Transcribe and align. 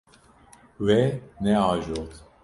Wê 0.85 1.01
neajot. 1.43 2.13